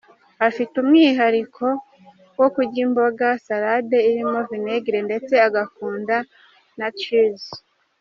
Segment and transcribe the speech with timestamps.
[0.47, 1.65] Afite umwihariko
[2.39, 6.15] wo kurya imboga, salade irimo vinegre ndetse agakunda
[6.79, 7.51] na cheese.